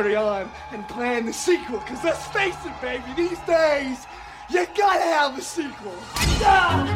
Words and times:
carry 0.00 0.16
on 0.16 0.50
and 0.72 0.88
plan 0.88 1.26
the 1.26 1.32
sequel. 1.32 1.78
Cause 1.80 2.02
let's 2.02 2.26
face 2.28 2.56
it, 2.64 2.72
baby, 2.80 3.04
these 3.14 3.38
days, 3.40 4.06
you 4.48 4.66
gotta 4.74 5.02
have 5.02 5.38
a 5.38 5.42
sequel. 5.42 5.92
Ah! 6.42 6.86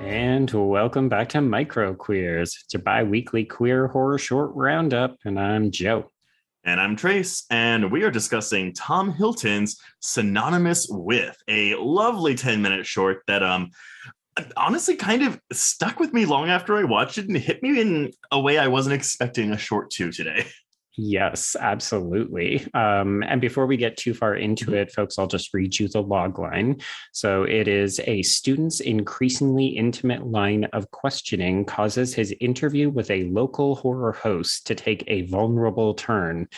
And 0.00 0.48
welcome 0.52 1.08
back 1.08 1.30
to 1.30 1.40
Micro 1.40 1.92
Queers. 1.92 2.56
It's 2.62 2.72
your 2.72 2.82
bi 2.82 3.02
weekly 3.02 3.44
queer 3.44 3.88
horror 3.88 4.18
short 4.18 4.52
roundup. 4.54 5.16
And 5.24 5.40
I'm 5.40 5.72
Joe. 5.72 6.08
And 6.62 6.80
I'm 6.80 6.94
Trace, 6.94 7.46
and 7.50 7.90
we 7.90 8.02
are 8.02 8.10
discussing 8.10 8.74
Thom 8.74 9.12
Hilton's 9.12 9.80
Synonymous 10.00 10.86
with, 10.88 11.36
a 11.48 11.74
lovely 11.76 12.34
10 12.34 12.60
minute 12.60 12.84
short 12.84 13.22
that 13.26 13.42
um 13.42 13.70
honestly 14.56 14.96
kind 14.96 15.22
of 15.22 15.40
stuck 15.52 16.00
with 16.00 16.12
me 16.12 16.26
long 16.26 16.48
after 16.48 16.76
I 16.76 16.84
watched 16.84 17.18
it 17.18 17.28
and 17.28 17.36
hit 17.36 17.62
me 17.62 17.80
in 17.80 18.12
a 18.30 18.40
way 18.40 18.58
I 18.58 18.68
wasn't 18.68 18.94
expecting 18.94 19.52
a 19.52 19.58
short 19.58 19.90
to 19.92 20.10
today. 20.10 20.46
Yes, 21.00 21.54
absolutely. 21.60 22.66
Um, 22.74 23.22
and 23.22 23.40
before 23.40 23.66
we 23.66 23.76
get 23.76 23.96
too 23.96 24.14
far 24.14 24.34
into 24.34 24.74
it, 24.74 24.90
folks, 24.90 25.16
I'll 25.16 25.28
just 25.28 25.54
read 25.54 25.78
you 25.78 25.86
the 25.86 26.02
log 26.02 26.40
line. 26.40 26.80
So 27.12 27.44
it 27.44 27.68
is 27.68 28.00
a 28.08 28.22
student's 28.22 28.80
increasingly 28.80 29.66
intimate 29.66 30.26
line 30.26 30.64
of 30.72 30.90
questioning 30.90 31.64
causes 31.64 32.14
his 32.14 32.34
interview 32.40 32.90
with 32.90 33.12
a 33.12 33.30
local 33.30 33.76
horror 33.76 34.10
host 34.10 34.66
to 34.66 34.74
take 34.74 35.04
a 35.06 35.22
vulnerable 35.26 35.94
turn. 35.94 36.48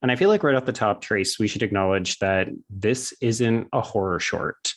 And 0.00 0.10
I 0.10 0.16
feel 0.16 0.30
like 0.30 0.42
right 0.42 0.54
off 0.54 0.64
the 0.64 0.72
top, 0.72 1.02
Trace, 1.02 1.38
we 1.38 1.46
should 1.46 1.62
acknowledge 1.62 2.18
that 2.20 2.48
this 2.70 3.12
isn't 3.20 3.68
a 3.74 3.82
horror 3.82 4.18
short. 4.18 4.69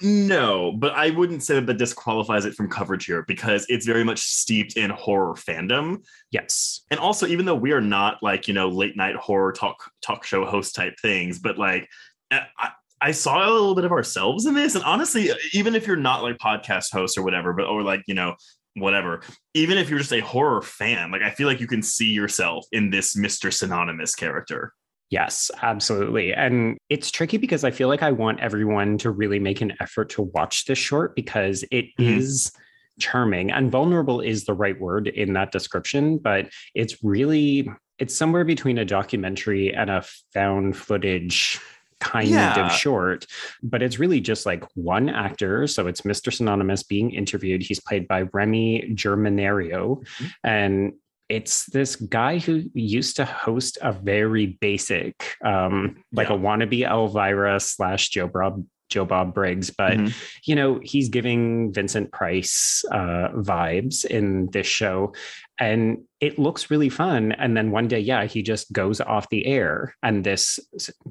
No, 0.00 0.72
but 0.72 0.92
I 0.92 1.10
wouldn't 1.10 1.42
say 1.42 1.54
that 1.54 1.66
that 1.66 1.78
disqualifies 1.78 2.44
it 2.44 2.54
from 2.54 2.68
coverage 2.68 3.06
here 3.06 3.24
because 3.26 3.66
it's 3.68 3.86
very 3.86 4.04
much 4.04 4.20
steeped 4.20 4.76
in 4.76 4.90
horror 4.90 5.34
fandom. 5.34 6.04
Yes. 6.30 6.82
And 6.90 6.98
also, 6.98 7.26
even 7.26 7.46
though 7.46 7.54
we 7.54 7.72
are 7.72 7.80
not 7.80 8.22
like, 8.22 8.48
you 8.48 8.54
know, 8.54 8.68
late 8.68 8.96
night 8.96 9.16
horror 9.16 9.52
talk 9.52 9.76
talk 10.02 10.24
show 10.24 10.44
host 10.44 10.74
type 10.74 10.94
things, 11.00 11.38
but 11.38 11.58
like 11.58 11.88
I, 12.30 12.70
I 13.00 13.10
saw 13.10 13.48
a 13.48 13.50
little 13.50 13.74
bit 13.74 13.84
of 13.84 13.92
ourselves 13.92 14.46
in 14.46 14.54
this. 14.54 14.74
And 14.74 14.84
honestly, 14.84 15.30
even 15.52 15.74
if 15.74 15.86
you're 15.86 15.96
not 15.96 16.22
like 16.22 16.38
podcast 16.38 16.92
host 16.92 17.18
or 17.18 17.22
whatever, 17.22 17.52
but 17.52 17.66
or 17.66 17.82
like, 17.82 18.02
you 18.06 18.14
know, 18.14 18.36
whatever, 18.74 19.22
even 19.54 19.76
if 19.76 19.90
you're 19.90 19.98
just 19.98 20.12
a 20.12 20.20
horror 20.20 20.62
fan, 20.62 21.10
like 21.10 21.22
I 21.22 21.30
feel 21.30 21.46
like 21.46 21.60
you 21.60 21.66
can 21.66 21.82
see 21.82 22.10
yourself 22.10 22.64
in 22.72 22.90
this 22.90 23.16
Mr. 23.16 23.52
Synonymous 23.52 24.14
character. 24.14 24.72
Yes, 25.12 25.50
absolutely. 25.60 26.32
And 26.32 26.78
it's 26.88 27.10
tricky 27.10 27.36
because 27.36 27.64
I 27.64 27.70
feel 27.70 27.88
like 27.88 28.02
I 28.02 28.12
want 28.12 28.40
everyone 28.40 28.96
to 28.98 29.10
really 29.10 29.38
make 29.38 29.60
an 29.60 29.74
effort 29.78 30.08
to 30.12 30.22
watch 30.22 30.64
this 30.64 30.78
short 30.78 31.14
because 31.14 31.66
it 31.70 31.84
mm-hmm. 32.00 32.18
is 32.18 32.50
charming 32.98 33.50
and 33.52 33.70
vulnerable 33.70 34.22
is 34.22 34.46
the 34.46 34.54
right 34.54 34.80
word 34.80 35.08
in 35.08 35.34
that 35.34 35.52
description, 35.52 36.16
but 36.16 36.48
it's 36.74 37.04
really 37.04 37.70
it's 37.98 38.16
somewhere 38.16 38.44
between 38.44 38.78
a 38.78 38.86
documentary 38.86 39.74
and 39.74 39.90
a 39.90 40.02
found 40.32 40.78
footage 40.78 41.60
kind 42.00 42.30
yeah. 42.30 42.66
of 42.66 42.72
short, 42.72 43.26
but 43.62 43.82
it's 43.82 43.98
really 43.98 44.20
just 44.20 44.46
like 44.46 44.64
one 44.74 45.10
actor. 45.10 45.66
So 45.66 45.88
it's 45.88 46.00
Mr. 46.00 46.32
Synonymous 46.32 46.84
being 46.84 47.10
interviewed. 47.10 47.62
He's 47.62 47.80
played 47.80 48.08
by 48.08 48.22
Remy 48.32 48.94
Germinario. 48.94 50.02
Mm-hmm. 50.02 50.26
And 50.42 50.92
it's 51.32 51.64
this 51.66 51.96
guy 51.96 52.38
who 52.38 52.64
used 52.74 53.16
to 53.16 53.24
host 53.24 53.78
a 53.80 53.90
very 53.90 54.58
basic, 54.60 55.34
um, 55.42 56.04
like 56.12 56.28
yeah. 56.28 56.36
a 56.36 56.38
wannabe 56.38 56.82
Elvira 56.82 57.58
slash 57.58 58.10
Joe 58.10 58.28
Bob 58.28 58.62
Joe 58.90 59.06
Bob 59.06 59.32
Briggs, 59.32 59.70
but 59.70 59.96
mm-hmm. 59.96 60.08
you 60.44 60.54
know 60.54 60.78
he's 60.82 61.08
giving 61.08 61.72
Vincent 61.72 62.12
Price 62.12 62.84
uh, 62.92 63.30
vibes 63.32 64.04
in 64.04 64.50
this 64.50 64.66
show, 64.66 65.14
and 65.58 66.04
it 66.20 66.38
looks 66.38 66.70
really 66.70 66.90
fun. 66.90 67.32
And 67.32 67.56
then 67.56 67.70
one 67.70 67.88
day, 67.88 68.00
yeah, 68.00 68.26
he 68.26 68.42
just 68.42 68.70
goes 68.70 69.00
off 69.00 69.30
the 69.30 69.46
air, 69.46 69.96
and 70.02 70.22
this 70.22 70.58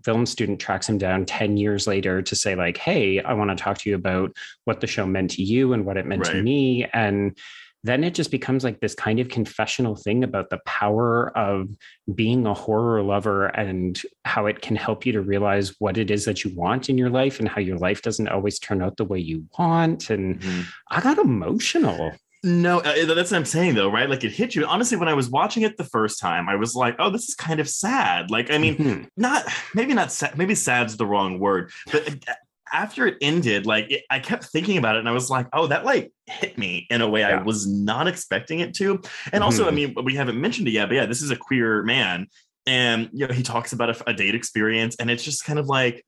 film 0.06 0.28
student 0.28 0.60
tracks 0.60 0.88
him 0.88 1.00
down 1.00 1.26
ten 1.26 1.58
years 1.58 1.88
later 1.88 2.22
to 2.22 2.36
say 2.36 2.54
like, 2.54 2.78
"Hey, 2.78 3.20
I 3.20 3.34
want 3.34 3.50
to 3.50 3.62
talk 3.62 3.80
to 3.80 3.90
you 3.90 3.96
about 3.96 4.38
what 4.66 4.82
the 4.82 4.88
show 4.88 5.08
meant 5.08 5.32
to 5.32 5.42
you 5.42 5.74
and 5.74 5.84
what 5.84 5.98
it 5.98 6.06
meant 6.06 6.28
right. 6.28 6.36
to 6.36 6.44
me," 6.44 6.86
and 6.94 7.36
then 7.84 8.04
it 8.04 8.14
just 8.14 8.32
becomes 8.32 8.64
like 8.64 8.80
this 8.80 8.94
kind 8.94 9.20
of 9.20 9.30
confessional 9.30 9.96
thing 9.96 10.24
about 10.24 10.50
the 10.50 10.60
power 10.66 11.36
of 11.38 11.68
being 12.14 12.46
a 12.46 12.54
horror 12.54 13.02
lover 13.02 13.48
and 13.48 14.02
how 14.26 14.46
it 14.46 14.62
can 14.62 14.76
help 14.76 15.06
you 15.06 15.12
to 15.14 15.22
realize 15.22 15.74
what 15.80 15.98
it 15.98 16.12
is 16.12 16.26
that 16.26 16.44
you 16.44 16.54
want 16.56 16.90
in 16.90 16.98
your 16.98 17.10
life 17.10 17.40
and 17.40 17.50
how 17.50 17.60
your 17.60 17.78
life 17.78 18.02
doesn't 18.02 18.28
always 18.28 18.60
turn 18.60 18.82
out 18.82 18.98
the 18.98 19.06
way 19.06 19.20
you 19.20 19.46
want. 19.58 20.10
And 20.10 20.40
mm-hmm. 20.40 20.62
I 20.92 21.02
got 21.02 21.18
emotional. 21.18 22.14
No, 22.44 22.80
uh, 22.80 23.06
that's 23.06 23.30
what 23.30 23.38
I'm 23.38 23.46
saying 23.46 23.76
though, 23.76 23.92
right? 23.92 24.10
Like 24.10 24.24
it 24.24 24.32
hit 24.32 24.56
you. 24.56 24.66
Honestly, 24.66 24.98
when 24.98 25.08
I 25.08 25.14
was 25.14 25.30
watching 25.30 25.62
it 25.62 25.78
the 25.78 25.84
first 25.84 26.20
time, 26.20 26.50
I 26.50 26.56
was 26.56 26.74
like, 26.74 26.96
"Oh, 26.98 27.12
this 27.12 27.30
is 27.30 27.36
kind 27.36 27.60
of 27.60 27.70
sad." 27.70 28.32
Like, 28.32 28.50
I 28.50 28.58
mean, 28.58 28.78
mm-hmm. 28.78 29.04
not 29.16 29.46
maybe 29.76 29.94
not 29.94 30.12
sad. 30.12 30.36
Maybe 30.40 30.56
sad's 30.56 30.98
the 30.98 31.06
wrong 31.06 31.38
word, 31.38 31.72
but 31.92 32.08
uh, 32.10 32.34
after 32.72 33.08
it 33.08 33.18
ended, 33.22 33.66
like 33.66 33.92
it, 33.92 34.04
I 34.10 34.20
kept 34.20 34.46
thinking 34.46 34.78
about 34.78 34.96
it 34.96 35.00
and 35.00 35.10
I 35.10 35.12
was 35.12 35.30
like, 35.30 35.48
oh, 35.54 35.68
that 35.68 35.86
like 35.86 36.12
hit 36.26 36.58
me 36.58 36.88
in 36.90 37.02
a 37.02 37.10
way 37.10 37.22
yeah. 37.22 37.40
I 37.40 37.42
was 37.42 37.68
not 37.68 38.08
expecting 38.08 38.60
it 38.60 38.74
to. 38.76 39.02
And 39.34 39.44
also, 39.44 39.64
mm-hmm. 39.64 39.70
I 39.70 39.72
mean, 39.72 39.96
we 40.04 40.16
haven't 40.16 40.40
mentioned 40.40 40.68
it 40.68 40.72
yet, 40.72 40.88
but 40.88 40.96
yeah, 40.96 41.06
this 41.06 41.22
is 41.22 41.32
a 41.32 41.36
queer 41.36 41.84
man. 41.84 42.28
And, 42.66 43.10
you 43.14 43.28
know, 43.28 43.34
he 43.34 43.44
talks 43.44 43.74
about 43.74 43.90
a, 43.90 44.10
a 44.10 44.14
date 44.14 44.36
experience 44.36 44.96
and 45.00 45.10
it's 45.10 45.24
just 45.24 45.46
kind 45.46 45.60
of 45.60 45.68
like, 45.68 46.06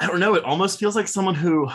I 0.00 0.06
don't 0.06 0.20
know, 0.20 0.34
it 0.34 0.44
almost 0.44 0.78
feels 0.78 0.96
like 0.96 1.08
someone 1.08 1.34
who 1.34 1.68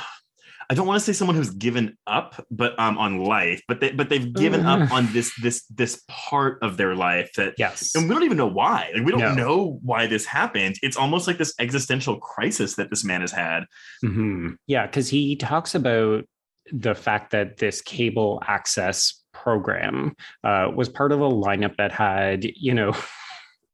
I 0.70 0.74
don't 0.74 0.86
want 0.86 1.00
to 1.00 1.06
say 1.06 1.14
someone 1.14 1.38
who's 1.38 1.52
given 1.52 1.98
up, 2.08 2.46
but 2.52 2.78
um, 2.78 2.98
on 2.98 3.20
life, 3.20 3.62
but 3.68 3.80
they 3.80 3.92
but 3.92 4.10
they've 4.10 4.34
given 4.34 4.66
up 4.66 4.80
mm. 4.80 4.92
on 4.92 5.12
this 5.14 5.34
this 5.42 5.66
this 5.68 6.04
part 6.10 6.60
of 6.62 6.76
their 6.76 6.94
life 6.94 7.32
that 7.38 7.54
yes, 7.58 7.96
and 7.96 8.08
we 8.08 8.14
don't 8.14 8.24
even 8.24 8.38
know 8.38 8.48
why. 8.48 8.92
Like 8.94 9.06
we 9.06 9.12
don't 9.12 9.22
no. 9.22 9.34
know 9.34 9.80
why 9.82 10.08
this 10.08 10.26
happened. 10.26 10.76
It's 10.82 10.98
almost 10.98 11.26
like 11.26 11.38
this 11.38 11.54
existential 11.60 12.20
crisis 12.20 12.76
that 12.76 12.90
this 12.90 13.06
man 13.06 13.22
has 13.22 13.32
had. 13.32 13.64
Mm-hmm. 14.04 14.54
Yeah, 14.68 14.86
because 14.86 15.08
he 15.08 15.38
talks 15.38 15.74
about 15.74 16.26
the 16.74 16.96
fact 16.96 17.32
that 17.32 17.58
this 17.58 17.82
cable 17.82 18.44
access 18.46 19.24
program 19.34 20.16
uh, 20.44 20.70
was 20.76 20.90
part 20.90 21.14
of 21.14 21.22
a 21.22 21.30
lineup 21.30 21.78
that 21.78 21.94
had 21.94 22.44
you 22.44 22.74
know 22.74 22.94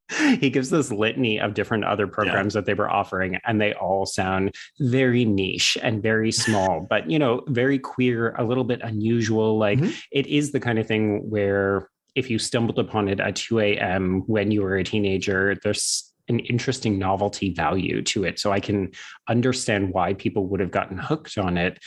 he 0.40 0.50
gives 0.50 0.70
this 0.70 0.92
litany 0.92 1.40
of 1.40 1.54
different 1.54 1.84
other 1.86 2.08
programs 2.08 2.54
yeah. 2.54 2.62
that 2.62 2.66
they 2.66 2.74
were 2.74 2.90
offering 2.90 3.38
and 3.46 3.60
they 3.60 3.74
all 3.74 4.06
sound 4.06 4.54
very 4.80 5.26
niche 5.26 5.78
and 5.82 6.04
very 6.04 6.32
small 6.32 6.82
but 6.90 7.10
you 7.10 7.18
know 7.18 7.42
very 7.48 7.80
queer 7.80 8.36
a 8.38 8.44
little 8.44 8.64
bit 8.64 8.82
unusual 8.82 9.58
like 9.58 9.80
mm-hmm. 9.80 9.92
it 10.12 10.28
is 10.28 10.52
the 10.52 10.60
kind 10.60 10.80
of 10.80 10.88
thing 10.88 11.30
where 11.30 11.90
if 12.16 12.30
you 12.30 12.38
stumbled 12.38 12.80
upon 12.80 13.08
it 13.08 13.20
at 13.20 13.36
2 13.36 13.60
a.m 13.60 14.24
when 14.28 14.52
you 14.52 14.62
were 14.62 14.78
a 14.78 14.84
teenager 14.84 15.56
there's 15.64 16.12
an 16.30 16.40
interesting 16.40 16.98
novelty 16.98 17.54
value 17.54 18.02
to 18.02 18.24
it 18.24 18.40
so 18.40 18.52
i 18.52 18.60
can 18.60 18.92
understand 19.28 19.94
why 19.94 20.14
people 20.14 20.48
would 20.48 20.60
have 20.60 20.72
gotten 20.72 20.98
hooked 20.98 21.38
on 21.38 21.58
it 21.58 21.80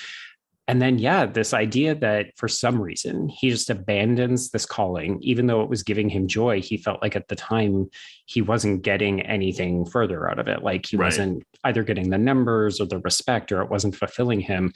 and 0.68 0.82
then, 0.82 0.98
yeah, 0.98 1.26
this 1.26 1.54
idea 1.54 1.94
that 1.94 2.36
for 2.36 2.48
some 2.48 2.80
reason 2.80 3.28
he 3.28 3.50
just 3.50 3.70
abandons 3.70 4.50
this 4.50 4.66
calling, 4.66 5.18
even 5.22 5.46
though 5.46 5.62
it 5.62 5.68
was 5.68 5.84
giving 5.84 6.08
him 6.08 6.26
joy, 6.26 6.60
he 6.60 6.76
felt 6.76 7.00
like 7.02 7.14
at 7.14 7.28
the 7.28 7.36
time 7.36 7.88
he 8.26 8.42
wasn't 8.42 8.82
getting 8.82 9.20
anything 9.20 9.86
further 9.86 10.28
out 10.28 10.40
of 10.40 10.48
it. 10.48 10.64
Like 10.64 10.86
he 10.86 10.96
right. 10.96 11.06
wasn't 11.06 11.44
either 11.62 11.84
getting 11.84 12.10
the 12.10 12.18
numbers 12.18 12.80
or 12.80 12.86
the 12.86 12.98
respect, 12.98 13.52
or 13.52 13.62
it 13.62 13.70
wasn't 13.70 13.94
fulfilling 13.94 14.40
him. 14.40 14.72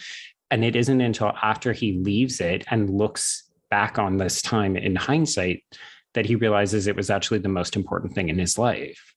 And 0.52 0.64
it 0.64 0.76
isn't 0.76 1.00
until 1.00 1.32
after 1.42 1.72
he 1.72 1.94
leaves 1.94 2.40
it 2.40 2.64
and 2.70 2.90
looks 2.90 3.50
back 3.68 3.98
on 3.98 4.16
this 4.16 4.42
time 4.42 4.76
in 4.76 4.94
hindsight 4.94 5.64
that 6.14 6.26
he 6.26 6.36
realizes 6.36 6.86
it 6.86 6.96
was 6.96 7.10
actually 7.10 7.38
the 7.38 7.48
most 7.48 7.74
important 7.74 8.14
thing 8.14 8.28
in 8.28 8.38
his 8.38 8.58
life. 8.58 9.14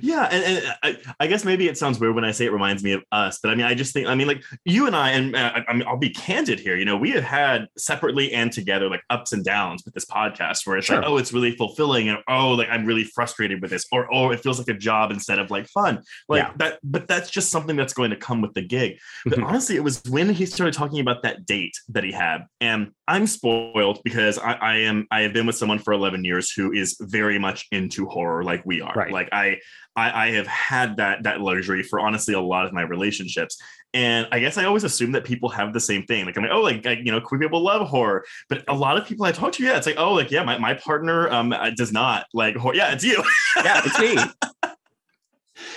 Yeah, 0.00 0.28
and, 0.30 0.44
and 0.44 0.76
I, 0.82 0.96
I, 1.20 1.26
guess 1.26 1.44
maybe 1.44 1.68
it 1.68 1.78
sounds 1.78 2.00
weird 2.00 2.14
when 2.14 2.24
I 2.24 2.32
say 2.32 2.44
it 2.44 2.52
reminds 2.52 2.82
me 2.82 2.92
of 2.92 3.04
us, 3.12 3.38
but 3.40 3.50
I 3.50 3.54
mean, 3.54 3.66
I 3.66 3.74
just 3.74 3.92
think, 3.92 4.08
I 4.08 4.14
mean, 4.14 4.26
like 4.26 4.42
you 4.64 4.86
and 4.86 4.96
I, 4.96 5.10
and 5.10 5.36
uh, 5.36 5.60
I 5.68 5.72
mean, 5.72 5.86
I'll 5.86 5.96
be 5.96 6.10
candid 6.10 6.58
here. 6.58 6.76
You 6.76 6.84
know, 6.84 6.96
we 6.96 7.10
have 7.12 7.22
had 7.22 7.68
separately 7.78 8.32
and 8.32 8.52
together 8.52 8.88
like 8.90 9.02
ups 9.10 9.32
and 9.32 9.44
downs 9.44 9.82
with 9.84 9.94
this 9.94 10.04
podcast, 10.04 10.66
where 10.66 10.76
it's 10.76 10.86
sure. 10.86 10.96
like, 10.96 11.06
oh, 11.06 11.18
it's 11.18 11.32
really 11.32 11.52
fulfilling, 11.52 12.08
and 12.08 12.18
oh, 12.28 12.50
like 12.52 12.68
I'm 12.68 12.84
really 12.84 13.04
frustrated 13.04 13.62
with 13.62 13.70
this, 13.70 13.86
or 13.92 14.12
oh, 14.12 14.30
it 14.30 14.40
feels 14.40 14.58
like 14.58 14.68
a 14.68 14.78
job 14.78 15.10
instead 15.12 15.38
of 15.38 15.50
like 15.50 15.68
fun, 15.68 16.02
like 16.28 16.42
yeah. 16.42 16.52
that. 16.56 16.78
But 16.82 17.06
that's 17.06 17.30
just 17.30 17.50
something 17.50 17.76
that's 17.76 17.92
going 17.92 18.10
to 18.10 18.16
come 18.16 18.40
with 18.40 18.54
the 18.54 18.62
gig. 18.62 18.98
But 19.24 19.34
mm-hmm. 19.34 19.44
honestly, 19.44 19.76
it 19.76 19.84
was 19.84 20.02
when 20.08 20.30
he 20.30 20.46
started 20.46 20.74
talking 20.74 21.00
about 21.00 21.22
that 21.22 21.46
date 21.46 21.74
that 21.90 22.02
he 22.02 22.12
had, 22.12 22.46
and 22.60 22.90
I'm 23.06 23.26
spoiled 23.26 24.00
because 24.04 24.38
I, 24.38 24.52
I 24.52 24.76
am 24.78 25.06
I 25.10 25.22
have 25.22 25.32
been 25.32 25.46
with 25.46 25.56
someone 25.56 25.78
for 25.78 25.92
11 25.92 26.24
years 26.24 26.50
who 26.50 26.72
is 26.72 26.96
very 27.00 27.38
much 27.38 27.66
into 27.70 28.06
horror, 28.06 28.42
like 28.42 28.62
we 28.64 28.80
are. 28.80 28.94
Right. 28.94 29.12
Like 29.12 29.28
I 29.32 29.59
I, 29.96 30.26
I 30.26 30.30
have 30.32 30.46
had 30.46 30.96
that 30.98 31.24
that 31.24 31.40
luxury 31.40 31.82
for 31.82 32.00
honestly 32.00 32.34
a 32.34 32.40
lot 32.40 32.66
of 32.66 32.72
my 32.72 32.82
relationships. 32.82 33.60
And 33.92 34.28
I 34.30 34.38
guess 34.38 34.56
I 34.56 34.64
always 34.64 34.84
assume 34.84 35.12
that 35.12 35.24
people 35.24 35.48
have 35.48 35.72
the 35.72 35.80
same 35.80 36.04
thing. 36.04 36.24
Like 36.24 36.36
I'm 36.36 36.44
like, 36.44 36.52
oh, 36.52 36.60
like, 36.60 36.84
you 36.84 37.10
know, 37.10 37.20
queer 37.20 37.40
people 37.40 37.60
love 37.60 37.88
horror, 37.88 38.24
but 38.48 38.62
a 38.68 38.74
lot 38.74 38.96
of 38.96 39.04
people 39.06 39.26
I 39.26 39.32
talk 39.32 39.52
to, 39.54 39.64
yeah, 39.64 39.76
it's 39.76 39.86
like, 39.86 39.98
oh, 39.98 40.12
like 40.12 40.30
yeah, 40.30 40.44
my, 40.44 40.58
my 40.58 40.74
partner 40.74 41.28
um 41.30 41.52
does 41.76 41.92
not 41.92 42.26
like 42.32 42.56
horror. 42.56 42.76
Yeah, 42.76 42.92
it's 42.92 43.04
you. 43.04 43.22
yeah, 43.56 43.82
it's 43.84 43.98
me. 43.98 44.16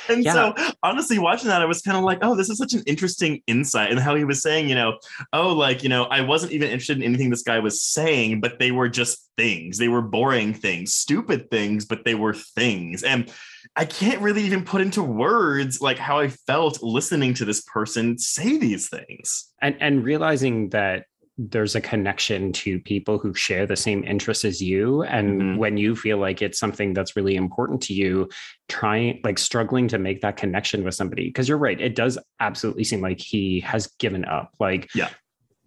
and 0.09 0.23
Yeah. 0.23 0.33
so 0.33 0.73
honestly 0.81 1.19
watching 1.19 1.49
that 1.49 1.61
i 1.61 1.65
was 1.65 1.81
kind 1.81 1.97
of 1.97 2.03
like 2.03 2.19
oh 2.21 2.35
this 2.35 2.49
is 2.49 2.57
such 2.57 2.73
an 2.73 2.83
interesting 2.85 3.41
insight 3.47 3.91
and 3.91 3.99
how 3.99 4.15
he 4.15 4.23
was 4.23 4.41
saying 4.41 4.69
you 4.69 4.75
know 4.75 4.97
oh 5.33 5.53
like 5.53 5.83
you 5.83 5.89
know 5.89 6.03
i 6.05 6.21
wasn't 6.21 6.51
even 6.51 6.69
interested 6.69 6.97
in 6.97 7.03
anything 7.03 7.29
this 7.29 7.43
guy 7.43 7.59
was 7.59 7.81
saying 7.81 8.39
but 8.39 8.59
they 8.59 8.71
were 8.71 8.89
just 8.89 9.29
things 9.37 9.77
they 9.77 9.87
were 9.87 10.01
boring 10.01 10.53
things 10.53 10.93
stupid 10.93 11.49
things 11.49 11.85
but 11.85 12.05
they 12.05 12.15
were 12.15 12.33
things 12.33 13.03
and 13.03 13.31
i 13.75 13.85
can't 13.85 14.21
really 14.21 14.43
even 14.43 14.63
put 14.63 14.81
into 14.81 15.01
words 15.03 15.81
like 15.81 15.97
how 15.97 16.19
i 16.19 16.27
felt 16.27 16.81
listening 16.83 17.33
to 17.33 17.45
this 17.45 17.61
person 17.61 18.17
say 18.17 18.57
these 18.57 18.89
things 18.89 19.51
and 19.61 19.75
and 19.79 20.03
realizing 20.03 20.69
that 20.69 21.05
there's 21.39 21.73
a 21.73 21.81
connection 21.81 22.53
to 22.53 22.79
people 22.81 23.17
who 23.17 23.33
share 23.33 23.65
the 23.65 23.75
same 23.75 24.03
interests 24.03 24.45
as 24.45 24.61
you 24.61 25.01
and 25.01 25.41
Mhm. 25.41 25.57
when 25.57 25.77
you 25.77 25.95
feel 25.95 26.19
like 26.19 26.43
it's 26.43 26.59
something 26.59 26.93
that's 26.93 27.15
really 27.15 27.35
important 27.35 27.81
to 27.83 27.93
you 27.93 28.29
trying 28.69 29.19
like 29.23 29.39
struggling 29.39 29.87
to 29.87 29.97
make 29.97 30.21
that 30.21 30.37
connection 30.37 30.83
with 30.83 30.93
somebody 30.93 31.25
because 31.29 31.49
you're 31.49 31.57
right 31.57 31.81
it 31.81 31.95
does 31.95 32.19
absolutely 32.39 32.83
seem 32.83 33.01
like 33.01 33.19
he 33.19 33.59
has 33.61 33.87
given 33.97 34.25
up 34.25 34.51
like 34.59 34.89
Yeah. 34.93 35.09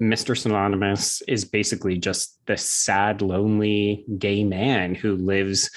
Mr. 0.01 0.37
Synonymous 0.37 1.23
is 1.27 1.47
basically 1.47 1.97
just 1.97 2.39
this 2.47 2.63
sad, 2.71 3.23
lonely 3.23 4.05
gay 4.19 4.45
man 4.45 4.95
who 4.95 5.17
lives 5.17 5.71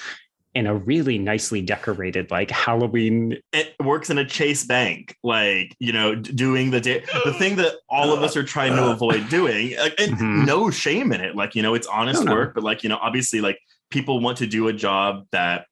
in 0.54 0.66
a 0.66 0.74
really 0.74 1.16
nicely 1.16 1.62
decorated, 1.62 2.30
like 2.30 2.50
Halloween 2.50 3.38
it 3.52 3.74
works 3.82 4.10
in 4.10 4.18
a 4.18 4.24
chase 4.24 4.64
bank 4.64 5.16
like 5.22 5.74
you 5.78 5.92
know 5.92 6.14
doing 6.14 6.70
the 6.70 6.80
day 6.80 7.04
the 7.24 7.32
thing 7.34 7.56
that 7.56 7.74
all 7.88 8.12
of 8.12 8.22
us 8.22 8.36
are 8.36 8.42
trying 8.42 8.74
to 8.74 8.82
uh, 8.82 8.88
uh. 8.88 8.92
avoid 8.92 9.28
doing 9.28 9.76
uh, 9.78 9.82
like, 9.82 9.94
and 10.00 10.16
Mhm. 10.16 10.46
no 10.46 10.70
shame 10.70 11.12
in 11.12 11.20
it 11.20 11.36
like 11.36 11.54
you 11.54 11.62
know 11.62 11.74
it's 11.74 11.86
honest 11.86 12.24
No, 12.24 12.30
no. 12.30 12.34
work 12.34 12.54
but 12.54 12.64
like 12.64 12.82
you 12.82 12.88
know 12.88 12.98
obviously 13.00 13.40
like 13.40 13.58
people 13.90 14.20
want 14.20 14.38
to 14.38 14.46
do 14.46 14.68
a 14.68 14.72
job 14.72 15.26
that 15.32 15.66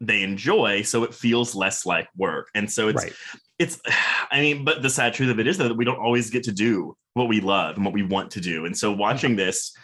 they 0.00 0.22
enjoy 0.22 0.82
so 0.82 1.04
it 1.04 1.14
feels 1.14 1.54
less 1.54 1.86
like 1.86 2.08
work 2.16 2.48
and 2.54 2.70
so 2.70 2.88
it's 2.88 3.04
right. 3.04 3.12
it's 3.58 3.80
i 4.30 4.40
mean 4.40 4.64
but 4.64 4.82
the 4.82 4.90
sad 4.90 5.14
truth 5.14 5.30
of 5.30 5.38
it 5.38 5.46
is 5.46 5.58
that 5.58 5.76
we 5.76 5.84
don't 5.84 5.98
always 5.98 6.30
get 6.30 6.42
to 6.44 6.52
do 6.52 6.96
what 7.14 7.28
we 7.28 7.40
love 7.40 7.76
and 7.76 7.84
what 7.84 7.94
we 7.94 8.02
want 8.02 8.30
to 8.32 8.40
do 8.40 8.64
and 8.66 8.76
so 8.76 8.92
watching 8.92 9.36
this 9.36 9.74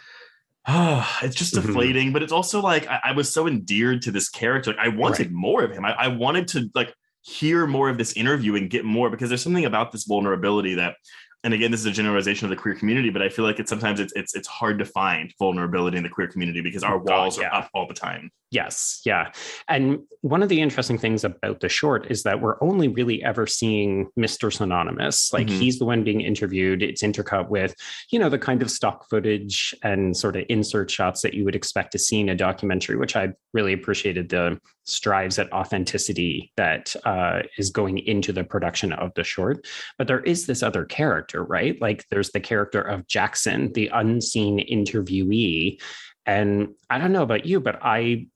oh, 0.67 1.07
it's 1.23 1.35
just 1.35 1.53
Mhm. 1.55 1.65
deflating 1.65 2.13
but 2.13 2.21
it's 2.23 2.31
also 2.31 2.61
like 2.61 2.87
I, 2.87 2.99
I 3.05 3.11
was 3.13 3.33
so 3.33 3.47
endeared 3.47 4.01
to 4.03 4.11
this 4.11 4.29
character 4.29 4.71
like, 4.71 4.79
i 4.79 4.89
wanted 4.89 5.27
Right. 5.27 5.31
more 5.31 5.63
of 5.63 5.71
him 5.71 5.83
I, 5.85 5.93
I 5.93 6.07
wanted 6.09 6.47
to 6.49 6.69
like 6.75 6.93
hear 7.23 7.65
more 7.67 7.89
of 7.89 7.97
this 7.97 8.13
interview 8.13 8.55
and 8.55 8.69
get 8.69 8.85
more 8.85 9.09
because 9.09 9.29
there's 9.29 9.41
something 9.41 9.65
about 9.65 9.91
this 9.91 10.05
vulnerability 10.05 10.75
that 10.75 10.95
and 11.43 11.53
again 11.53 11.71
this 11.71 11.79
is 11.79 11.85
a 11.85 11.91
generalization 11.91 12.45
of 12.45 12.49
the 12.49 12.55
queer 12.55 12.75
community 12.75 13.09
but 13.09 13.21
i 13.21 13.29
feel 13.29 13.45
like 13.45 13.59
it's 13.59 13.69
sometimes 13.69 13.99
it's 13.99 14.13
it's, 14.15 14.35
it's 14.35 14.47
hard 14.47 14.77
to 14.79 14.85
find 14.85 15.33
vulnerability 15.39 15.97
in 15.97 16.03
the 16.03 16.09
queer 16.09 16.27
community 16.27 16.61
because 16.61 16.83
our 16.83 16.95
Oh, 16.95 16.99
God, 16.99 17.17
walls 17.17 17.39
yeah. 17.39 17.47
are 17.49 17.55
up 17.63 17.69
all 17.73 17.87
the 17.87 17.93
time 17.93 18.31
Yes, 18.53 18.99
yeah. 19.05 19.31
And 19.69 19.99
one 20.19 20.43
of 20.43 20.49
the 20.49 20.59
interesting 20.59 20.97
things 20.97 21.23
about 21.23 21.61
the 21.61 21.69
short 21.69 22.11
is 22.11 22.23
that 22.23 22.41
we're 22.41 22.61
only 22.61 22.89
really 22.89 23.23
ever 23.23 23.47
seeing 23.47 24.09
Mr. 24.19 24.51
Synonymous. 24.51 25.31
Like 25.31 25.47
Mhm. 25.47 25.57
he's 25.57 25.79
the 25.79 25.85
one 25.85 26.03
being 26.03 26.19
interviewed. 26.19 26.83
It's 26.83 27.01
intercut 27.01 27.47
with, 27.47 27.73
you 28.11 28.19
know, 28.19 28.27
the 28.27 28.37
kind 28.37 28.61
of 28.61 28.69
stock 28.69 29.09
footage 29.09 29.73
and 29.83 30.17
sort 30.17 30.35
of 30.35 30.43
insert 30.49 30.91
shots 30.91 31.21
that 31.21 31.33
you 31.33 31.45
would 31.45 31.55
expect 31.55 31.93
to 31.93 31.97
see 31.97 32.19
in 32.19 32.27
a 32.27 32.35
documentary, 32.35 32.97
which 32.97 33.15
I 33.15 33.29
really 33.53 33.71
appreciated 33.71 34.27
the 34.27 34.59
strives 34.83 35.37
at 35.39 35.51
authenticity 35.53 36.51
that 36.57 36.95
uh, 37.05 37.41
is 37.57 37.69
going 37.69 37.99
into 37.99 38.33
the 38.33 38.43
production 38.43 38.93
of 38.93 39.13
the 39.15 39.23
short. 39.23 39.65
But 39.97 40.07
there 40.07 40.21
is 40.21 40.45
this 40.45 40.63
other 40.63 40.85
character, 40.85 41.43
right? 41.43 41.79
Like 41.81 42.05
there's 42.09 42.31
the 42.31 42.39
character 42.39 42.81
of 42.81 43.07
Jackson, 43.07 43.71
the 43.73 43.89
unseen 43.93 44.59
interviewee. 44.59 45.81
And 46.25 46.69
I 46.89 46.97
don't 46.97 47.13
know 47.13 47.23
about 47.23 47.45
you, 47.45 47.59
but 47.59 47.79
I 47.81 48.27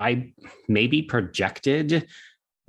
I 0.00 0.32
maybe 0.68 1.02
projected 1.02 2.06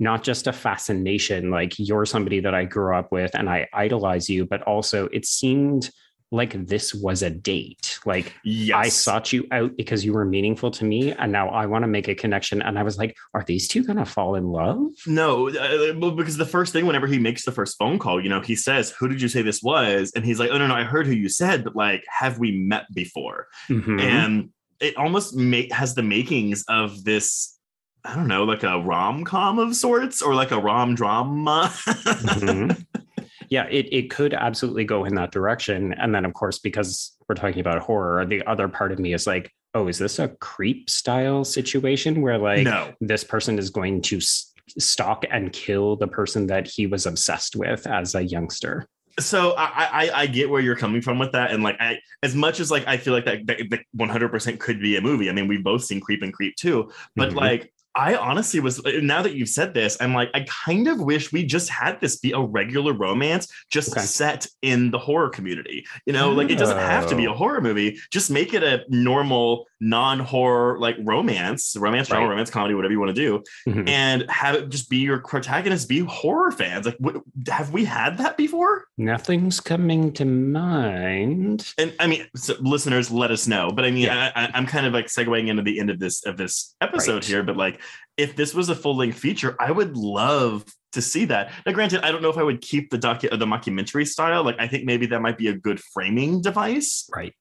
not 0.00 0.24
just 0.24 0.46
a 0.46 0.52
fascination, 0.52 1.50
like 1.50 1.74
you're 1.78 2.06
somebody 2.06 2.40
that 2.40 2.54
I 2.54 2.64
grew 2.64 2.96
up 2.96 3.12
with 3.12 3.32
and 3.34 3.48
I 3.48 3.68
idolize 3.72 4.30
you, 4.30 4.46
but 4.46 4.62
also 4.62 5.06
it 5.12 5.26
seemed 5.26 5.90
like 6.32 6.66
this 6.66 6.94
was 6.94 7.22
a 7.22 7.30
date. 7.30 7.98
Like 8.06 8.32
yes 8.44 8.76
I 8.76 8.88
sought 8.88 9.32
you 9.32 9.46
out 9.50 9.76
because 9.76 10.04
you 10.04 10.12
were 10.12 10.24
meaningful 10.24 10.70
to 10.72 10.84
me. 10.84 11.12
And 11.12 11.32
now 11.32 11.48
I 11.48 11.66
want 11.66 11.82
to 11.82 11.88
make 11.88 12.06
a 12.08 12.14
connection. 12.14 12.62
And 12.62 12.78
I 12.78 12.82
was 12.84 12.98
like, 12.98 13.16
are 13.34 13.42
these 13.44 13.66
two 13.66 13.82
going 13.82 13.96
to 13.98 14.04
fall 14.04 14.36
in 14.36 14.46
love? 14.46 14.80
No, 15.06 15.48
uh, 15.48 15.92
because 16.10 16.36
the 16.36 16.46
first 16.46 16.72
thing, 16.72 16.86
whenever 16.86 17.06
he 17.08 17.18
makes 17.18 17.44
the 17.44 17.52
first 17.52 17.76
phone 17.78 17.98
call, 17.98 18.22
you 18.22 18.28
know, 18.28 18.40
he 18.40 18.54
says, 18.54 18.90
"Who 18.92 19.08
did 19.08 19.20
you 19.20 19.28
say 19.28 19.42
this 19.42 19.62
was?" 19.62 20.12
And 20.14 20.24
he's 20.24 20.38
like, 20.38 20.50
"Oh 20.50 20.58
no, 20.58 20.66
no, 20.66 20.74
I 20.74 20.84
heard 20.84 21.06
who 21.06 21.12
you 21.14 21.28
said, 21.28 21.64
but 21.64 21.74
like, 21.74 22.04
have 22.08 22.38
we 22.38 22.52
met 22.52 22.84
before?" 22.94 23.48
Mhm. 23.68 24.00
And 24.00 24.50
it 24.80 24.96
almost 24.96 25.34
make 25.34 25.72
has 25.72 25.94
the 25.94 26.02
makings 26.02 26.64
of 26.68 27.04
this. 27.04 27.56
I 28.04 28.14
don't 28.14 28.28
know, 28.28 28.44
like 28.44 28.62
a 28.62 28.78
rom 28.80 29.24
com 29.24 29.58
of 29.58 29.76
sorts, 29.76 30.22
or 30.22 30.34
like 30.34 30.52
a 30.52 30.58
rom 30.60 30.94
drama. 30.94 31.70
Mhm. 31.84 32.86
Yeah, 33.50 33.66
it, 33.68 33.88
it 33.92 34.10
could 34.10 34.32
absolutely 34.32 34.84
go 34.84 35.04
in 35.04 35.14
that 35.16 35.32
direction. 35.32 35.92
And 35.94 36.14
then, 36.14 36.24
of 36.24 36.32
course, 36.34 36.60
because 36.60 37.16
we're 37.28 37.34
talking 37.34 37.60
about 37.60 37.80
horror, 37.82 38.24
the 38.24 38.46
other 38.46 38.68
part 38.68 38.92
of 38.92 38.98
me 38.98 39.12
is 39.12 39.26
like, 39.26 39.52
oh, 39.74 39.88
is 39.88 39.98
this 39.98 40.18
a 40.20 40.28
creep 40.28 40.88
style 40.88 41.44
situation 41.44 42.22
where 42.22 42.38
like 42.38 42.62
no, 42.64 42.92
this 43.00 43.24
person 43.24 43.58
is 43.58 43.70
going 43.70 44.02
to 44.02 44.16
s- 44.18 44.52
stalk 44.78 45.24
and 45.30 45.52
kill 45.52 45.96
the 45.96 46.06
person 46.08 46.46
that 46.46 46.66
he 46.68 46.86
was 46.86 47.06
obsessed 47.06 47.56
with 47.56 47.86
as 47.86 48.14
a 48.14 48.22
youngster? 48.22 48.86
so 49.18 49.52
I, 49.58 50.06
I 50.06 50.10
I 50.22 50.26
get 50.28 50.48
where 50.48 50.62
you're 50.62 50.76
coming 50.76 51.02
from 51.02 51.18
with 51.18 51.32
that, 51.32 51.50
and 51.50 51.62
like 51.62 51.76
I 51.80 51.98
as 52.22 52.34
much 52.34 52.58
as 52.60 52.70
like 52.70 52.86
I 52.86 52.96
feel 52.96 53.12
like 53.12 53.24
that 53.26 53.44
that, 53.48 53.58
that 53.70 53.80
100% 53.98 54.58
could 54.60 54.80
be 54.80 54.96
a 54.96 55.00
movie. 55.00 55.28
I 55.28 55.32
mean, 55.32 55.48
we've 55.48 55.64
both 55.64 55.82
seen 55.84 56.00
Creep 56.00 56.22
and 56.22 56.32
Creep 56.32 56.54
2, 56.56 56.90
but 57.16 57.30
Mhm. 57.30 57.34
like 57.34 57.72
I 57.94 58.14
honestly 58.14 58.60
was 58.60 58.84
uh, 58.84 58.92
now 59.02 59.20
that 59.22 59.34
you've 59.34 59.48
said 59.48 59.74
this, 59.74 59.96
I'm 60.00 60.14
like 60.14 60.30
I 60.32 60.46
kind 60.48 60.86
of 60.88 61.00
wish 61.00 61.32
we 61.32 61.44
just 61.44 61.68
had 61.68 62.00
this 62.00 62.16
be 62.18 62.32
a 62.32 62.40
regular 62.40 62.92
romance, 62.92 63.48
just 63.70 63.90
Okay. 63.92 64.00
set 64.06 64.46
in 64.62 64.90
the 64.90 64.98
horror 64.98 65.28
community. 65.28 65.84
You 66.06 66.12
know, 66.12 66.30
like 66.30 66.50
it 66.50 66.58
doesn't 66.58 66.78
have 66.78 67.06
to 67.08 67.16
be 67.16 67.24
a 67.24 67.30
Oh. 67.32 67.34
horror 67.34 67.60
movie. 67.60 67.98
Just 68.12 68.30
make 68.30 68.54
it 68.54 68.62
a 68.62 68.84
normal 68.88 69.66
non-horror 69.80 70.78
like 70.78 70.96
romance, 71.02 71.74
romance, 71.78 72.08
drama, 72.08 72.24
Right. 72.26 72.30
romance, 72.30 72.50
comedy, 72.50 72.74
whatever 72.74 72.92
you 72.92 73.00
want 73.00 73.14
to 73.14 73.20
do 73.22 73.42
Mhm. 73.66 73.88
and 73.88 74.30
have 74.30 74.54
it 74.54 74.68
just 74.68 74.90
be 74.90 74.98
your 74.98 75.18
protagonist 75.20 75.88
be 75.88 76.00
horror 76.00 76.50
fans 76.52 76.86
like 76.86 76.96
what, 76.98 77.16
have 77.48 77.72
we 77.72 77.84
had 77.84 78.18
that 78.18 78.36
before 78.36 78.84
Nothing's 78.98 79.60
coming 79.60 80.12
to 80.12 80.24
mind. 80.24 81.72
and 81.78 81.94
i 81.98 82.06
mean 82.06 82.26
so 82.36 82.54
listeners 82.60 83.10
let 83.10 83.30
us 83.30 83.46
know 83.46 83.70
but 83.70 83.84
i 83.84 83.90
mean 83.90 84.04
Yeah. 84.04 84.30
I, 84.34 84.50
i'm 84.54 84.66
kind 84.66 84.86
of 84.86 84.92
like 84.92 85.06
segueing 85.06 85.48
into 85.48 85.62
the 85.62 85.80
end 85.80 85.90
of 85.90 85.98
this 85.98 86.24
of 86.26 86.36
this 86.36 86.74
episode 86.80 87.14
Right. 87.14 87.24
here 87.24 87.42
but 87.42 87.56
like 87.56 87.80
if 88.16 88.36
this 88.36 88.54
was 88.54 88.68
a 88.68 88.74
full-length 88.74 89.18
feature 89.18 89.56
i 89.60 89.70
would 89.70 89.96
love 89.96 90.64
to 90.92 91.00
see 91.02 91.24
that 91.26 91.52
now 91.66 91.72
granted 91.72 92.02
i 92.04 92.10
don't 92.12 92.22
know 92.22 92.30
if 92.30 92.36
i 92.38 92.42
would 92.42 92.60
keep 92.60 92.90
the 92.90 92.98
docu 92.98 93.30
the 93.30 93.46
mockumentary 93.46 94.06
style 94.06 94.44
like 94.44 94.56
i 94.58 94.66
think 94.68 94.84
maybe 94.84 95.06
that 95.06 95.22
might 95.22 95.38
be 95.38 95.48
a 95.48 95.54
good 95.54 95.80
framing 95.80 96.42
device 96.42 97.08
Right. 97.14 97.34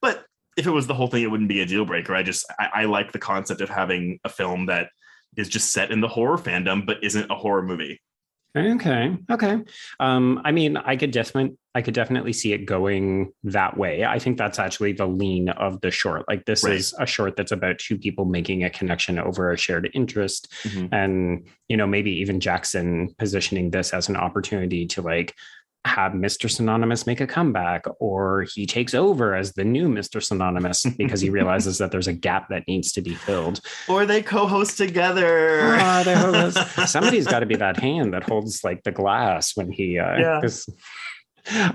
but 0.00 0.24
if 0.56 0.66
it 0.66 0.70
was 0.70 0.86
the 0.86 0.94
whole 0.94 1.08
thing 1.08 1.22
it 1.22 1.30
wouldn't 1.30 1.48
be 1.48 1.60
a 1.60 1.66
deal 1.66 1.84
breaker 1.84 2.14
i 2.14 2.22
just 2.22 2.44
I, 2.58 2.68
I 2.74 2.84
like 2.84 3.12
the 3.12 3.18
concept 3.18 3.60
of 3.60 3.68
having 3.68 4.18
a 4.24 4.28
film 4.28 4.66
that 4.66 4.90
is 5.36 5.48
just 5.48 5.72
set 5.72 5.90
in 5.90 6.00
the 6.00 6.08
horror 6.08 6.38
fandom 6.38 6.86
but 6.86 7.02
isn't 7.02 7.30
a 7.30 7.34
horror 7.34 7.62
movie 7.62 8.00
Okay. 8.56 9.16
Okay. 9.32 9.58
Um, 9.98 10.40
I 10.44 10.52
mean, 10.52 10.76
I 10.76 10.94
could 10.94 11.10
definitely, 11.10 11.56
I 11.74 11.82
could 11.82 11.92
definitely 11.94 12.32
see 12.32 12.52
it 12.52 12.66
going 12.66 13.32
that 13.42 13.76
way. 13.76 14.04
I 14.04 14.20
think 14.20 14.38
that's 14.38 14.60
actually 14.60 14.92
the 14.92 15.06
lean 15.08 15.48
of 15.48 15.80
the 15.80 15.90
short. 15.90 16.28
Like 16.28 16.44
this 16.44 16.62
Right. 16.62 16.74
is 16.76 16.94
a 17.00 17.04
short 17.04 17.34
that's 17.34 17.50
about 17.50 17.80
two 17.80 17.98
people 17.98 18.26
making 18.26 18.62
a 18.62 18.70
connection 18.70 19.18
over 19.18 19.50
a 19.50 19.56
shared 19.56 19.90
interest, 19.92 20.52
Mhm. 20.62 20.88
and 20.92 21.48
you 21.68 21.76
know, 21.76 21.88
maybe 21.88 22.12
even 22.20 22.38
Jackson 22.38 23.12
positioning 23.18 23.72
this 23.72 23.92
as 23.92 24.08
an 24.08 24.14
opportunity 24.14 24.86
to 24.86 25.02
like 25.02 25.34
have 25.86 26.12
Mr. 26.12 26.50
Synonymous 26.50 27.06
make 27.06 27.20
a 27.20 27.26
comeback, 27.26 27.84
or 28.00 28.46
he 28.54 28.64
takes 28.66 28.94
over 28.94 29.34
as 29.34 29.52
the 29.52 29.64
new 29.64 29.86
Mr. 29.88 30.22
Synonymous 30.22 30.82
because 30.98 31.20
he 31.20 31.28
realizes 31.30 31.78
that 31.78 31.90
there's 31.90 32.06
a 32.08 32.12
gap 32.12 32.48
that 32.48 32.66
needs 32.66 32.90
to 32.92 33.02
be 33.02 33.14
filled. 33.14 33.60
or 33.88 34.06
they 34.06 34.22
co-host 34.22 34.78
together 34.78 35.76
Ah, 35.78 36.02
they 36.04 36.14
hold 36.14 36.54
Somebody's 36.88 37.26
got 37.26 37.40
to 37.40 37.46
be 37.46 37.56
that 37.56 37.78
hand 37.78 38.14
that 38.14 38.22
holds 38.24 38.64
like 38.64 38.82
the 38.82 38.92
glass 38.92 39.56
when 39.56 39.70
he. 39.70 39.98
Uh, 39.98 40.16
Yeah. 40.18 40.40
'cause 40.40 40.66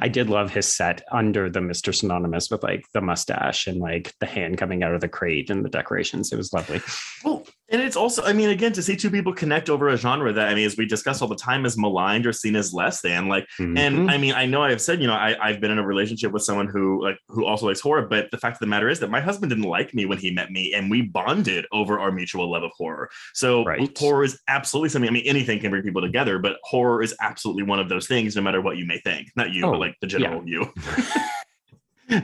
I 0.01 0.08
did 0.08 0.32
love 0.32 0.50
his 0.51 0.66
set 0.66 1.04
under 1.12 1.48
the 1.48 1.60
Mr. 1.60 1.94
Synonymous 1.94 2.50
with 2.50 2.63
like 2.63 2.86
the 2.96 3.01
mustache 3.01 3.68
and 3.68 3.80
like 3.80 4.16
the 4.20 4.25
hand 4.25 4.58
coming 4.58 4.82
out 4.82 4.96
of 4.96 5.01
the 5.01 5.08
crate 5.08 5.51
and 5.51 5.63
the 5.63 5.70
decorations. 5.70 6.32
It 6.34 6.38
was 6.38 6.51
lovely. 6.54 6.82
Well, 7.24 7.38
and 7.72 7.82
it's 7.82 7.96
also, 7.96 8.24
I 8.24 8.34
mean, 8.34 8.50
again, 8.50 8.72
to 8.74 8.82
see 8.82 8.96
two 8.96 9.10
people 9.12 9.34
connect 9.34 9.70
over 9.70 9.90
a 9.90 9.98
genre 9.98 10.32
that, 10.34 10.48
I 10.50 10.56
mean, 10.56 10.66
as 10.66 10.78
we 10.78 10.86
discuss 10.86 11.22
all 11.22 11.28
the 11.28 11.36
time, 11.36 11.66
is 11.66 11.78
maligned 11.78 12.26
or 12.26 12.34
seen 12.34 12.56
as 12.56 12.74
less 12.74 13.02
than. 13.02 13.28
Like, 13.28 13.48
Mhm. 13.60 13.78
and 13.78 14.12
I 14.12 14.18
mean, 14.18 14.34
I 14.34 14.46
know 14.46 14.64
I've 14.64 14.82
said, 14.82 15.02
you 15.02 15.08
know, 15.08 15.14
I, 15.14 15.36
I've 15.42 15.60
been 15.62 15.72
in 15.72 15.78
a 15.80 15.86
relationship 15.86 16.32
with 16.32 16.44
someone 16.44 16.68
who 16.68 17.04
like 17.04 17.18
who 17.28 17.46
also 17.46 17.68
likes 17.68 17.80
horror, 17.80 18.08
but 18.08 18.30
the 18.32 18.38
fact 18.38 18.56
of 18.56 18.60
the 18.60 18.68
matter 18.68 18.90
is 18.90 19.00
that 19.00 19.10
my 19.10 19.22
husband 19.22 19.50
didn't 19.52 19.66
like 19.66 19.94
me 19.94 20.06
when 20.06 20.18
he 20.18 20.32
met 20.32 20.52
me, 20.52 20.74
and 20.74 20.90
we 20.90 21.02
bonded 21.04 21.66
over 21.72 22.00
our 22.00 22.12
mutual 22.12 22.52
love 22.52 22.64
of 22.64 22.72
horror. 22.78 23.10
So 23.34 23.64
Right. 23.66 23.98
horror 23.98 24.24
is 24.24 24.40
absolutely 24.48 24.90
something. 24.90 25.10
I 25.10 25.14
mean, 25.14 25.24
anything 25.26 25.60
can 25.60 25.70
bring 25.72 25.84
people 25.84 26.02
together, 26.02 26.40
but 26.40 26.58
horror 26.64 27.02
is 27.04 27.16
absolutely 27.22 27.64
one 27.64 27.80
of 27.80 27.90
those 27.90 28.08
things, 28.08 28.36
no 28.36 28.42
matter 28.42 28.62
what 28.62 28.78
you 28.78 28.86
may 28.86 29.00
think. 29.00 29.28
Not 29.36 29.52
you, 29.52 29.66
Oh, 29.66 29.72
but 29.72 29.80
like 29.80 29.96
the 30.02 30.08
general 30.08 30.42
you. 30.48 30.72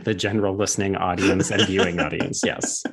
the 0.03 0.13
general 0.13 0.55
listening 0.55 0.95
audience 0.95 1.51
and 1.51 1.61
viewing 1.67 1.99
audience. 1.99 2.41
Yes. 2.43 2.83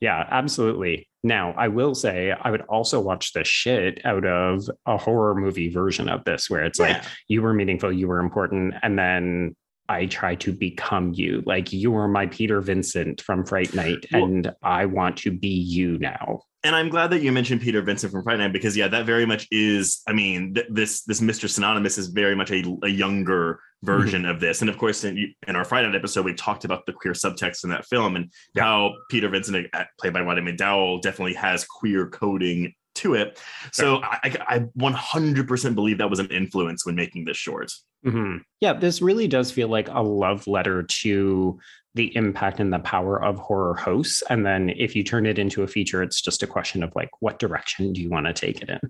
Yeah, 0.00 0.26
absolutely. 0.30 1.08
Now, 1.22 1.54
I 1.56 1.68
will 1.68 1.94
say 1.94 2.30
I 2.32 2.50
would 2.50 2.62
also 2.62 3.00
watch 3.00 3.32
the 3.32 3.44
shit 3.44 4.00
out 4.04 4.24
of 4.24 4.68
a 4.86 4.96
horror 4.96 5.34
movie 5.34 5.70
version 5.70 6.08
of 6.08 6.24
this 6.24 6.48
where 6.48 6.64
it's 6.64 6.78
yeah. 6.78 6.98
like 6.98 7.04
you 7.28 7.42
were 7.42 7.52
meaningful, 7.52 7.92
you 7.92 8.08
were 8.08 8.20
important, 8.20 8.74
and 8.82 8.98
then 8.98 9.56
I 9.88 10.06
try 10.06 10.34
to 10.36 10.52
become 10.52 11.12
you. 11.14 11.42
Like 11.46 11.72
you 11.72 11.94
are 11.96 12.08
my 12.08 12.26
Peter 12.26 12.60
Vincent 12.60 13.20
from 13.20 13.44
Fright 13.44 13.74
Night, 13.74 14.06
well, 14.12 14.24
and 14.24 14.52
I 14.62 14.86
want 14.86 15.16
to 15.18 15.30
be 15.30 15.48
you 15.48 15.98
now. 15.98 16.42
And 16.64 16.74
I'm 16.74 16.88
glad 16.88 17.10
that 17.10 17.22
you 17.22 17.30
mentioned 17.30 17.60
Peter 17.60 17.80
Vincent 17.80 18.12
from 18.12 18.24
Fright 18.24 18.38
Night 18.38 18.52
because 18.52 18.76
yeah, 18.76 18.88
that 18.88 19.06
very 19.06 19.26
much 19.26 19.46
is. 19.50 20.02
I 20.08 20.12
mean, 20.12 20.54
th- 20.54 20.66
this 20.68 21.02
this 21.04 21.20
Mr. 21.20 21.48
Synonymous 21.48 21.98
is 21.98 22.08
very 22.08 22.34
much 22.34 22.50
a, 22.50 22.64
a 22.82 22.88
younger 22.88 23.60
version 23.82 24.22
mm-hmm. 24.22 24.30
of 24.32 24.40
this. 24.40 24.60
And 24.60 24.70
of 24.70 24.78
course, 24.78 25.04
in, 25.04 25.34
in 25.46 25.56
our 25.56 25.64
Fright 25.64 25.84
Night 25.84 25.94
episode, 25.94 26.24
we 26.24 26.34
talked 26.34 26.64
about 26.64 26.86
the 26.86 26.92
queer 26.92 27.14
subtext 27.14 27.64
in 27.64 27.70
that 27.70 27.86
film 27.86 28.16
and 28.16 28.32
yeah. 28.54 28.64
how 28.64 28.94
Peter 29.10 29.28
Vincent, 29.28 29.68
uh, 29.72 29.84
played 30.00 30.12
by 30.12 30.20
Roddy 30.20 30.42
McDowall, 30.42 31.00
definitely 31.00 31.34
has 31.34 31.64
queer 31.64 32.08
coding 32.08 32.72
to 32.96 33.14
it. 33.14 33.40
So 33.72 34.00
I, 34.02 34.36
I, 34.48 34.58
100% 34.78 35.74
believe 35.74 35.98
that 35.98 36.10
was 36.10 36.18
an 36.18 36.28
influence 36.30 36.84
when 36.84 36.94
making 36.94 37.24
this 37.24 37.36
short. 37.36 37.72
Mm-hmm. 38.04 38.38
Yeah, 38.60 38.72
this 38.74 39.00
really 39.00 39.28
does 39.28 39.50
feel 39.50 39.68
like 39.68 39.88
a 39.88 40.02
love 40.02 40.46
letter 40.46 40.82
to 40.82 41.58
the 41.94 42.14
impact 42.14 42.60
and 42.60 42.72
the 42.72 42.78
power 42.80 43.22
of 43.22 43.38
horror 43.38 43.74
hosts. 43.74 44.22
And 44.28 44.44
then 44.44 44.70
if 44.70 44.94
you 44.94 45.02
turn 45.02 45.26
it 45.26 45.38
into 45.38 45.62
a 45.62 45.66
feature, 45.66 46.02
it's 46.02 46.20
just 46.20 46.42
a 46.42 46.46
question 46.46 46.82
of 46.82 46.92
like, 46.94 47.10
what 47.20 47.38
direction 47.38 47.92
do 47.92 48.00
you 48.02 48.10
want 48.10 48.26
to 48.26 48.32
take 48.32 48.60
it 48.62 48.68
in? 48.68 48.80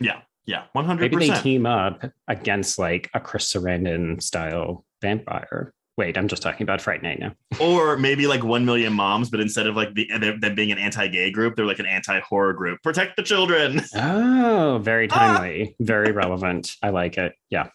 Yeah, 0.00 0.20
yeah, 0.44 0.64
100%. 0.76 1.00
Maybe 1.00 1.16
they 1.16 1.40
team 1.40 1.66
up 1.66 2.04
against 2.28 2.78
like 2.78 3.10
a 3.14 3.20
Chris 3.20 3.52
Sarandon 3.52 4.22
style 4.22 4.84
vampire. 5.00 5.72
Wait, 5.98 6.16
I'm 6.16 6.26
just 6.26 6.42
talking 6.42 6.62
about 6.62 6.80
Fright 6.80 7.02
Night 7.02 7.18
now. 7.18 7.34
Or 7.60 7.98
maybe 7.98 8.26
like 8.26 8.42
One 8.42 8.64
Million 8.64 8.94
Moms, 8.94 9.28
but 9.28 9.40
instead 9.40 9.66
of 9.66 9.76
like 9.76 9.92
the, 9.94 10.08
them 10.40 10.54
being 10.54 10.72
an 10.72 10.78
anti-gay 10.78 11.30
group, 11.30 11.54
they're 11.54 11.66
like 11.66 11.80
an 11.80 11.86
anti-horror 11.86 12.54
group. 12.54 12.82
Protect 12.82 13.16
the 13.16 13.22
children. 13.22 13.82
Oh, 13.94 14.80
very 14.82 15.06
timely, 15.06 15.76
very 15.80 16.12
relevant. 16.12 16.76
I 16.82 16.88
like 16.88 17.18
it. 17.18 17.34
Yeah. 17.50 17.68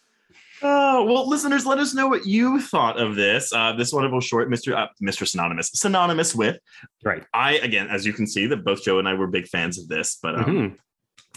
Oh 0.60 1.04
well, 1.04 1.28
listeners, 1.28 1.64
let 1.64 1.78
us 1.78 1.94
know 1.94 2.08
what 2.08 2.26
you 2.26 2.60
thought 2.60 2.98
of 2.98 3.14
this. 3.14 3.52
Uh, 3.52 3.74
this 3.74 3.92
wonderful 3.92 4.20
short, 4.20 4.50
Mister 4.50 4.76
uh, 4.76 4.88
Mister 5.00 5.24
Synonymous, 5.24 5.70
synonymous 5.74 6.34
with. 6.34 6.58
Right. 7.04 7.24
I 7.32 7.58
again, 7.58 7.86
as 7.88 8.04
you 8.04 8.12
can 8.12 8.26
see, 8.26 8.48
that 8.48 8.64
both 8.64 8.82
Joe 8.82 8.98
and 8.98 9.06
I 9.06 9.14
were 9.14 9.28
big 9.28 9.46
fans 9.46 9.78
of 9.78 9.86
this. 9.86 10.18
But 10.20 10.34
um, 10.34 10.44
mm-hmm. 10.44 10.74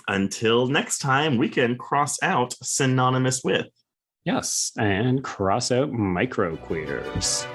until 0.07 0.65
next 0.65 0.97
time, 0.97 1.37
we 1.37 1.49
can 1.49 1.77
cross 1.77 2.17
out 2.23 2.55
synonymous 2.63 3.43
with. 3.43 3.67
Yes, 4.23 4.71
and 4.77 5.23
cross 5.23 5.71
out 5.71 5.91
micro 5.91 6.55
queers. 6.57 7.47